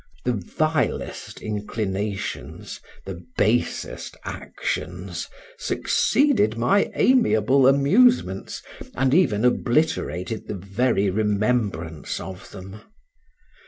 [0.25, 5.27] The vilest inclinations, the basest actions,
[5.59, 8.63] succeeded my amiable amusements
[8.95, 12.81] and even obliterated the very remembrance of them.